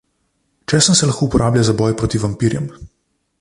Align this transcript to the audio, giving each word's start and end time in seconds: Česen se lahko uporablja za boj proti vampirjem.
Česen 0.71 0.95
se 0.99 1.09
lahko 1.09 1.27
uporablja 1.27 1.67
za 1.69 1.75
boj 1.83 1.93
proti 2.01 2.23
vampirjem. 2.25 2.67